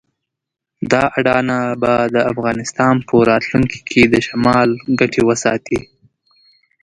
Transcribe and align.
دا 0.91 1.03
اډانه 1.17 1.59
به 1.81 1.93
د 2.15 2.17
افغانستان 2.31 2.95
په 3.07 3.15
راتلونکي 3.31 3.79
کې 3.89 4.01
د 4.07 4.15
شمال 4.27 4.69
ګټې 4.99 5.21
وساتي. 5.29 5.79